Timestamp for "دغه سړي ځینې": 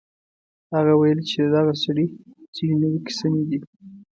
1.55-2.75